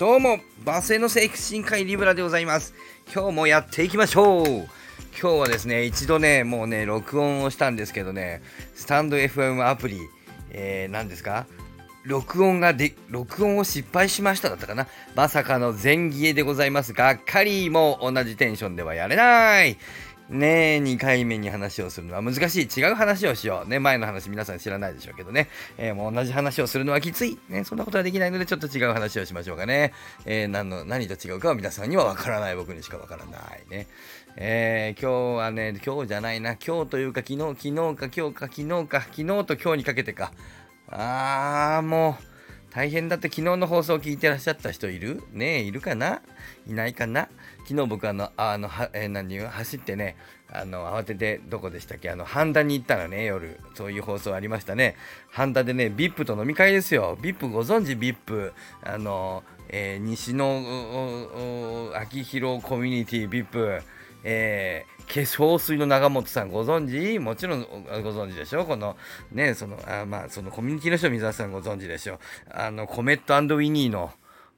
[0.00, 2.72] どうも、バスへの生育深海リブラでございます。
[3.14, 4.68] 今日もやっていきましょう今
[5.12, 8.40] 日はですね、一度ね、もうね、録音をしたんですけどね、
[8.74, 10.00] スタンド FM アプリ、
[10.52, 11.46] えー、何ですか？
[12.04, 14.86] 録音がで、録音を失敗しましただったかな？
[15.14, 16.94] まさかの前消えでございます。
[16.94, 19.76] がっかりもう同じテンションではやれない
[20.30, 22.80] ねえ、2回目に話をするのは難しい。
[22.80, 23.68] 違う話をしよう。
[23.68, 25.48] ね、前の話皆さん知らないでしょうけどね。
[25.76, 27.36] えー、もう同じ話をするのはきつい。
[27.48, 29.92] ね、そんなことはできないので、ちょっと違う話をしましょうかね。
[30.26, 32.54] えー、何の、何と違うかは皆さんにはわからない。
[32.54, 33.88] 僕にしかわからないね。
[34.36, 36.54] えー、今日はね、今日じゃないな。
[36.64, 40.30] 今日というか、昨日、昨日か今日か昨日か、昨日と今日にかけてか。
[40.88, 42.29] あー、もう。
[42.70, 45.22] 大変だって昨日の放送を聞いてらっしゃった人いる？
[45.32, 46.22] ねえいるかな？
[46.68, 47.28] いないかな？
[47.66, 49.28] 昨日僕あのあのは、えー、何？
[49.28, 50.16] 言う走ってね
[50.52, 52.10] あの慌ててどこでしたっけ？
[52.10, 53.58] あの半田に行ったらね夜。
[53.74, 54.94] そういう放送ありましたね。
[55.30, 57.18] 半田でね VIP と飲み会ですよ。
[57.20, 63.82] VIP ご存知？VIP あの、えー、西の秋広コミュニティ VIP
[64.22, 67.18] えー、化粧水の長本さんご存知？
[67.18, 67.68] もちろんご
[68.10, 68.64] 存知でしょ？
[68.64, 68.96] この
[69.32, 72.20] ねそのあまあそのコミュニティの人水沢さんご存知でしょ？
[72.48, 74.12] あのコメットウィニーの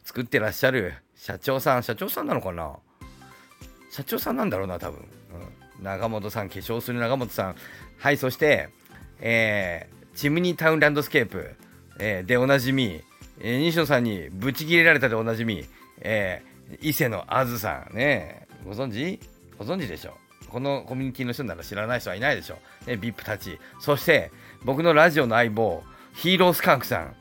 [0.05, 1.83] 作ってらっしゃる社長さん。
[1.83, 2.77] 社長さんなのかな？
[3.91, 5.01] 社長さんなんだろうな多分、
[5.79, 7.57] うん、長本さん化粧水の長本さん。
[7.99, 8.69] はいそして
[9.21, 11.55] えー、チムニータウンランドスケープ、
[11.99, 13.01] えー、でおなじみ、
[13.41, 15.65] えー、西野さんにブチ切れられたでおなじみ、
[16.01, 17.97] えー、伊勢のあずさん。
[17.97, 19.19] ねご存知？
[19.59, 20.17] ご存知でしょ？
[20.49, 22.59] このコミュニティの人なら知らない人はいないでしょ。
[22.87, 23.59] ね、VIP たち。
[23.81, 24.31] そして、
[24.65, 25.83] 僕のラジオの相棒、
[26.15, 27.15] ヒーロースカンクさん。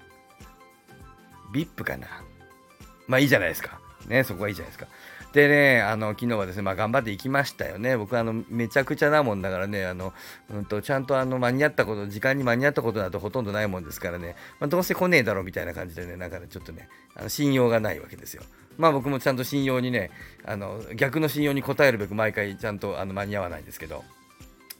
[1.54, 2.08] VIP かな
[3.08, 3.80] まあいいじゃないですか。
[4.08, 4.88] ね、そこはいいじゃないですか。
[5.34, 7.96] でね、あの昨日はですね、まあ、頑張って行きましたよね。
[7.96, 10.14] 僕あの、めちゃくちゃなもんだからね、あの
[10.54, 18.44] うんと、ちゃんとあの間に合ったこと、時間に間に合ったことだとほとんどないもんですからね、まあ、どうせ来ねえだろうみたいな感じでね、なんかね、ちょっとね、あの信用がないわけですよ。
[18.78, 20.12] まあ僕もちゃんと信用にね、
[20.46, 24.04] あの逆の信用に応えるべく毎回ちゃんとあの間に合わないんですけど、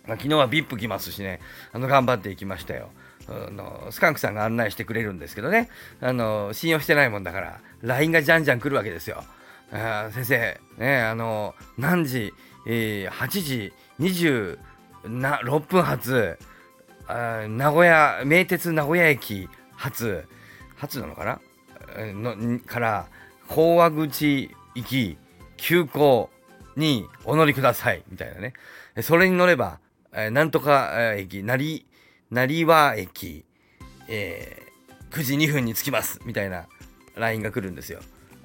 [0.06, 1.40] まあ、昨日は VIP 来ますしね、
[1.72, 2.90] あの頑張っていきましたよ。
[3.30, 5.70] あのスカンクさんが案内してくれるんですけどね、
[6.02, 9.24] あの信用してないもんだから、LINE がじゃんじゃん来るわけですよ。
[9.72, 12.34] 先生、ね、あの何時、
[12.68, 16.38] えー、8時26分発、
[17.08, 20.26] 名古屋、名鉄名古屋駅発、
[20.76, 21.40] 発なのかな？
[21.98, 23.08] のから
[23.48, 25.18] 高和口行き
[25.58, 26.30] 急行
[26.76, 28.54] にお乗りくださいみたいなね。
[29.02, 29.80] それに乗れば、
[30.14, 31.86] えー、なんとか駅成
[32.30, 33.46] 成和駅、
[34.08, 36.68] えー、9時2分に着きますみたいな
[37.16, 38.02] LINE が来るんですよ。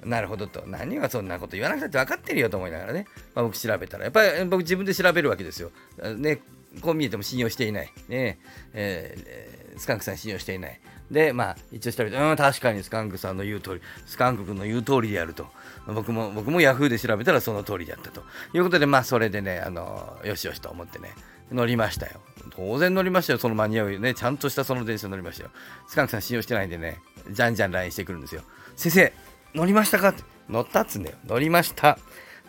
[0.07, 5.71] なるほどと何がそんなこと言わなくたって分かってるよと思いながらね、まあ、僕調べたらやっぱり僕自分で調べるわけですよ、
[6.17, 6.41] ね、
[6.81, 8.39] こう見えても信用していない、ね
[8.73, 10.79] えー、スカンクさん信用していない
[11.11, 15.47] で、まあ、一応調べて、うん、確かにスカンクさんの言う通り、スカンク君の言う通りでやると。
[15.87, 18.23] 僕も、僕もヤフーで調べたらその通りであったと。
[18.53, 21.13] いうことで、まあ、それでね、あの、よしよしと思ってね、
[21.51, 22.19] 乗りましたよ。
[22.49, 25.51] 当然乗りましたよ、その間に合うね、ちゃんとしたその電車乗りましたよ。
[25.87, 28.41] スカンクさん信用してないんでね、じゃんじゃん LINE してくるんですよ。
[28.75, 29.13] 先生、
[29.57, 30.13] 乗りましたか？
[30.47, 31.15] 乗ったっつんだよ。
[31.25, 31.97] 乗りました。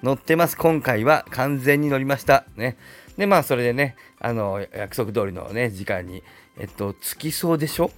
[0.02, 0.58] 乗ってます。
[0.58, 2.44] 今回は完全に乗りました。
[2.54, 2.76] ね。
[3.16, 6.22] で、まあ、それでね、あの、約束通りのね、時間に、
[6.58, 7.90] えっと、着きそうでしょ？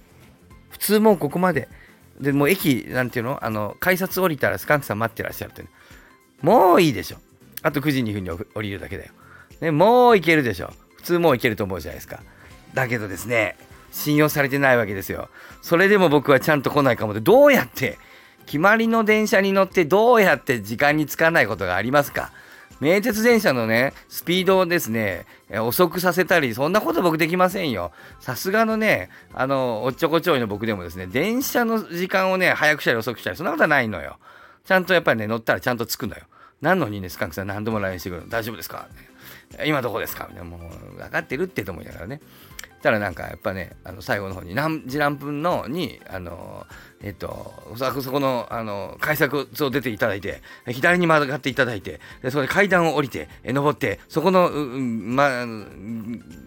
[0.69, 1.67] 普通もうここまで。
[2.21, 3.43] で、もう駅、なんていうの？
[3.43, 5.67] あの、改札降りたらスカンクさん待ってらっしゃるって、ね。
[6.41, 7.17] もういいでしょ。
[7.63, 9.11] あと9時2分に降りるだけだよ。
[9.59, 10.71] ね、もう行けるでしょ。
[10.95, 12.21] 普通もう行けると思うじゃないですか。
[12.73, 13.57] だけどですね、
[13.91, 15.27] 信用されてないわけですよ。
[15.61, 17.97] それでも僕はちゃんと来ないかもで、どうやって、
[18.45, 22.31] 決まりの電車に乗ってどうやって時間に着かないことがありますか？
[22.79, 27.91] 名鉄電車のね、スピードをですね、遅くさせたり、そんなこと僕できませんよ。
[28.19, 34.17] さすがのね、あの、おっちょこちょいの僕でもですね、電車の時間をね、早くしたり遅くしたり、そんなことはないのよ。
[34.65, 36.23] ちゃんとやっぱりね、乗ったらちゃんと着くのよ。
[36.59, 38.29] 何のにね、スカンクさん何度も LINE してくるの？
[38.29, 38.87] 大丈夫ですか？
[39.65, 40.27] 今どこですか？
[40.29, 42.21] みたいな、もう、分かってるってと思いながらね。
[42.81, 46.65] たらなんかやっぱねあの最後の方に何時何分のにあの
[47.03, 47.53] えっと
[48.01, 55.45] そこのあの改札を出ていただいて左に曲がっていただいてでそこで階段を降りてえ登ってそこの、ま、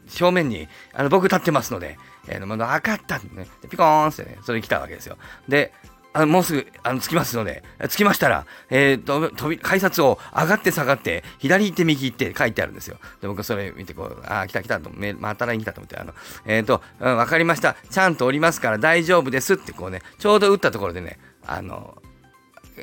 [0.09, 3.47] 正面にあの僕立ってますので、えー、分かったね。
[3.71, 5.17] ピコーンってねそれに来たわけですよ。
[5.49, 5.73] で
[6.17, 12.99] あのもうすぐあの着きますので、着きましたら、えー、と飛び改札を上がって下がって、左行って右行って書いてあるんですよ。
[13.21, 16.15] で僕それ見てこう、ああ、来た来たと、また来に来たと思って、あの、
[16.47, 17.75] えっ、ー、と、うん、わかりました。
[17.91, 22.01] ちゃんと降りますから大丈夫ですってこうね、ちょうど打ったところでね、あの、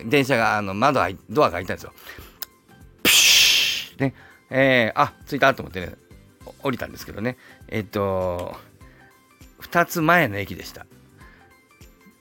[0.06, 1.94] 電車が、あの、窓開、ドアが開いたんですよ。
[3.02, 4.14] プシュね、
[4.50, 5.96] えー、あ、着いたと思ってね、
[6.64, 7.38] 降りたんですけどね、
[7.70, 8.58] えっ、ー、と、
[9.62, 10.86] 2つ前の駅でした。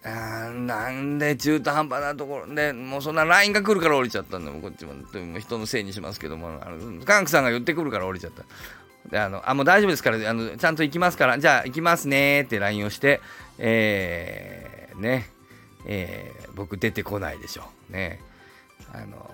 [0.02, 4.50] あなんで中途半端なところでもうそんな LINE が来るから降りちゃったんだ。
[4.50, 8.44] もんこっちもも人のせいにしますけどもあのカンクさんが言ってくるから降りちゃった。
[9.10, 13.20] であのあもう大丈夫ですからあのちゃんと行きますからじゃあ行きますねって LINE をして
[13.58, 15.28] えー、ね
[15.86, 17.92] えー、僕出てこないでしょう。
[17.92, 18.20] ね。
[18.92, 19.30] あの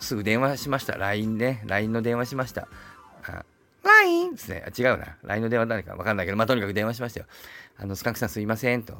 [0.00, 0.96] すぐ電話しました。
[0.96, 1.62] LINE ね。
[1.66, 2.66] LINE の電話しました。
[3.84, 4.64] LINE ですね。
[4.76, 5.16] 違うな。
[5.22, 7.26] LINE の電話誰か分かんないけどまあとにかく電話しましたよ。
[7.78, 8.94] あのスカンクさんすいませんと。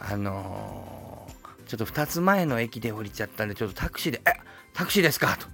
[0.00, 4.32] あのー、ちょっと2つ前の駅で降りちゃったんで、ちょっとタクシーで、え、
[4.74, 5.36] タクシーですか？
[5.38, 5.46] と。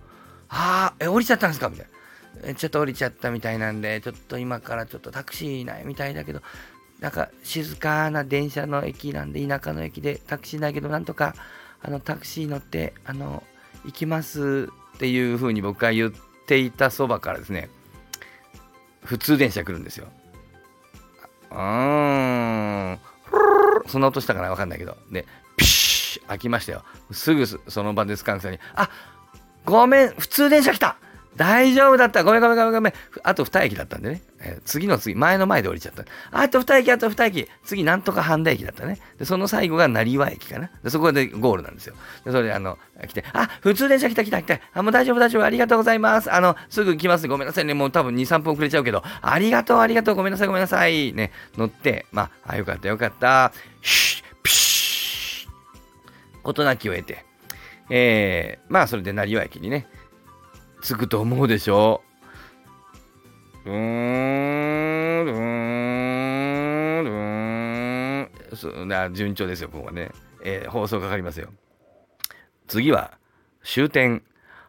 [0.48, 1.68] ああ、え、降りちゃったんですか？
[1.68, 1.86] みたい
[2.42, 2.48] な。
[2.50, 6.42] え、ちょっと降りちゃったみたいなんで、ちょっと今からちょっとタクシーいないみたいだけど、
[7.00, 11.34] なんか静かな電車の駅なんで、田舎の駅でタクシーないけど、なんとか、
[11.82, 13.42] あの、タクシー乗って、あの、
[13.84, 16.12] 行きますっていう風に僕が言っ
[16.46, 17.68] ていたそばからですね、
[19.04, 20.08] 普通電車来るんですよ。
[21.50, 22.98] うーん。
[23.86, 24.96] そんな音したかなわかんないけど。
[25.10, 25.26] で、
[25.56, 26.84] ピシッ開きましたよ。
[27.10, 28.88] すぐその場でスカンクさんに、あ
[29.64, 30.96] ごめん、普通電車来た
[31.36, 32.92] 大丈夫だったごめんごめんごめんごめん。
[33.22, 34.22] あと2駅だったんでね。
[34.40, 36.04] えー、次の次、前の前で降りちゃった。
[36.30, 37.48] あと2駅、あと2駅。
[37.64, 38.98] 次、なんとか半田駅だったね。
[39.18, 40.70] で、その最後が成羽駅かな。
[40.82, 41.94] で、そこでゴールなんですよ。
[42.24, 42.78] で、それで、あの、
[43.08, 44.60] 来て、あ、普通電車来た来た来た。
[44.74, 45.44] あ、もう大丈夫大丈夫。
[45.44, 46.32] ありがとうございます。
[46.32, 47.26] あの、すぐ来ます。
[47.26, 47.74] ごめんなさいね。
[47.74, 50.14] もう多分2、3分遅れちゃうけど、ありがとうありがとう。
[50.14, 51.12] ごめんなさいごめんなさい。
[51.12, 53.52] ね、乗って、まあ、あ、よかったよかった。
[53.82, 55.50] シュッ、ピシッ。
[56.42, 57.24] 事なきを得て、
[57.90, 59.86] えー、まあ、それで成羽駅にね、
[60.84, 62.02] 着くと思うでしょ？
[63.64, 63.70] う。
[63.70, 63.80] うーん、
[65.26, 65.32] うー
[67.02, 68.88] ん、うーん。
[68.88, 70.10] な順調ですよ、ここはね。
[70.44, 71.48] えー、放送かかりますよ。
[72.68, 73.16] 次は、
[73.62, 74.22] 終点、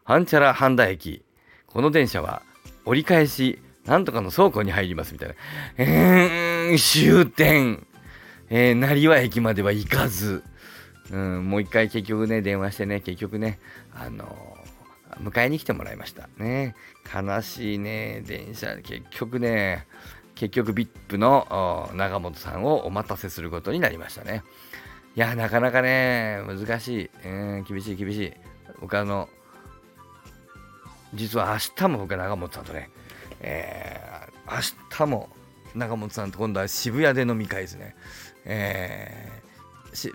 [0.06, 1.26] 半チャラ半田駅。
[1.68, 2.44] この電車は、
[2.86, 5.36] 折り返し、なんとかの倉庫に入りますみたいな。
[5.78, 7.86] えー、終点。
[8.50, 10.46] えー、成羽駅までは行かず。
[11.12, 13.60] うん、もう一回結局ね、電話してね、結局ね、
[13.94, 14.75] あのー
[15.22, 16.30] 迎えに来てもらいました。
[16.38, 16.76] ね。
[17.14, 18.22] 悲しいね。
[18.26, 18.78] 電車。
[18.78, 19.88] 結局ね。
[20.36, 24.44] 結局 VIP の長本さんをお待たせすることになりましたね。
[25.16, 28.34] いやなかなかね難しい、えー、厳しい厳しい。
[28.82, 29.30] 僕あの
[31.14, 32.90] 実は明日も僕は長本さんとね、
[33.40, 35.30] えー、明日も
[35.74, 37.96] 長本さんと今度は渋谷で飲み会ですね、
[38.44, 39.42] え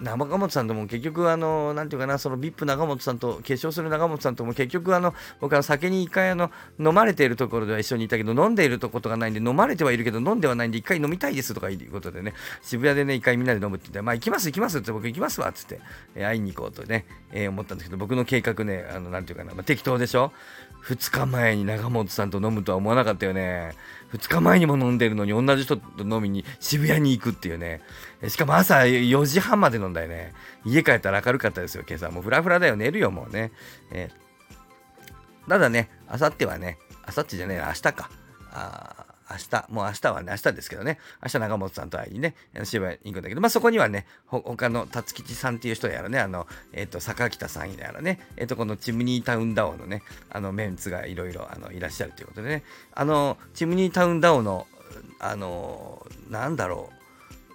[0.01, 15.81] 中本さんとも結局、あの、なんていうかな、その VIP 長本さんと、化粧する長本さんとも結局、あの、僕は酒に一回、あの、飲まれているところでは一緒にいたけど、飲んでいるとことがないんで、飲まれてはいるけど、飲んではないんで、一回飲みたいですとかいうことでね、渋谷でね、一回みんなで飲むって言って、まあ、行きます、行きますって僕行きますわっつって、
[16.15, 20.33] え、会いに行こうとね、え、思ったんですけど、僕の計画ね、あの、なんていうかな、まあ、適当でしょ
[20.85, 23.73] ?2 日前に長本さんと飲むとは思わなかったよね。
[24.13, 27.81] 2日前にも飲んでるのに同じ人と飲みに渋谷に行くっていうね。
[28.29, 30.35] しかも朝4時半まで飲んだよね。
[30.65, 32.11] 家帰ったら明るかったですよ、今朝。
[32.11, 33.53] もうフラフラだよ、寝るよ、もうね。
[33.93, 34.11] え、
[35.49, 38.11] ただね、あさってはね、あさってじゃねえ、明日か。
[38.53, 39.00] あ
[39.31, 42.35] 明日、もう明日はね、明日ですけどね、明日長本さんと会いにね、
[42.65, 54.67] 渋谷に行くんだけど、まあそこにはね、ほ他の辰吉さんっていう人やらね、あの、えっ、ー、と、坂北さんやらね、えっ、ー、と、このチムニータウンダオのね、あの、メンツがいろいろあのいらっしゃるということでね、あの、チムニータウンダオの、
[55.21, 56.91] あの、なんだろ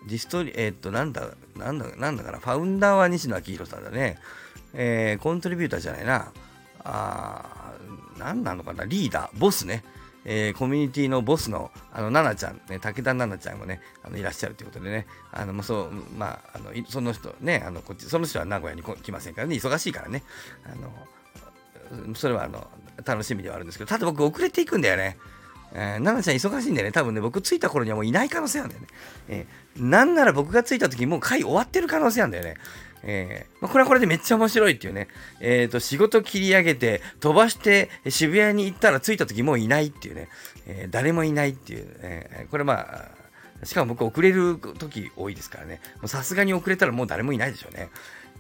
[0.06, 4.18] う、ディストリ、えっ、ー、と、なんだ、なんだ、なんだかな、ファウンダーは西野昭弘さんだね、
[4.74, 6.32] えー、コントリビューターじゃないな、
[6.84, 9.84] あー、なんなのかな、リーダー、ボスね、
[10.26, 20.24] えー、コミュニティのボスの、あの、奈々ちゃん、ね、武田奈々ちゃんもね、あのいらっしゃるということでね、あの、まあ、そう、まあ、あの、その人、ね、あの、こっち、その人は名古屋に来ませんからね、忙しいからね、
[20.66, 22.68] あの、それは、あの、
[23.06, 25.18] 楽しみではあるんですけど、ただ僕遅れていくんだよね。
[25.74, 28.88] えー、奈々ちゃん忙しいんでね、多分ね、僕着いた頃にはもういない可能性あるんだよね。
[29.28, 32.56] えー、なんなら僕が着いた時もう会終わってる可能性あるんだよね。
[33.06, 35.08] えーまあ、これはこれでめっちゃ面白いっていうね、
[35.40, 40.28] えーと、仕事切り上げて飛ばして渋谷に行ったら着いた時もういないっていうね、
[40.66, 45.82] えー、誰もいないっていう、えー、これまあしかも僕遅れる時多いですからね。
[46.06, 47.90] さすがに遅れたらもう誰もいないでしょうね、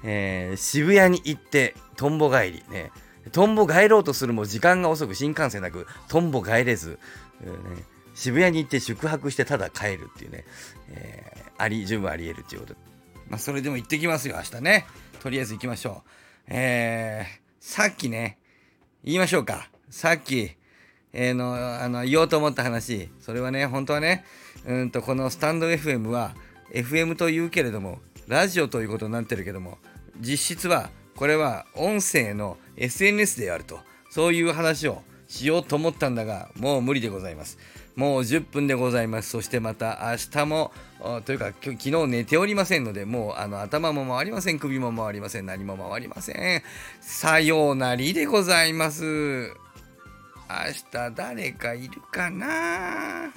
[0.04, 2.64] えー、渋谷に行ってとんぼ帰り。
[2.70, 2.92] ね。
[3.32, 7.00] とんぼ帰ろうとするも時間が遅く新幹線なくとんぼ帰れず、
[7.42, 10.46] えーね、渋谷に行って宿泊してただ帰るっていうね、
[10.90, 12.76] えー、あり十分あり得るっていうこと。
[13.30, 14.86] まあ、それでも行ってきますよ、明日ね。
[15.22, 16.10] とりあえず行きましょう。
[16.48, 18.38] えー、さっきね、
[19.04, 19.70] 言いましょうか。
[19.90, 20.52] さっき、
[21.14, 23.10] えー、の、あの、言おうと思った話。
[23.20, 24.26] それはね、本当はね、
[24.66, 26.36] うんと、このスタンド FM は、
[26.74, 29.78] FM と言うけれども、ラジオということになってるけども、
[30.20, 33.80] 実質は、これは音声の SNS であると、
[34.10, 37.58] そういう話をしようと思ったんだが、もう無理でございます。
[37.96, 39.30] もう10分でございます。
[39.30, 40.72] そしてまた明日も、
[41.26, 46.62] というか昨日寝ておりませんので、もうあの頭も回りません、首も回りません、何も回りません。
[47.00, 49.04] さようなりでございます。
[49.04, 49.52] 明
[50.92, 53.34] 日誰かいるかな？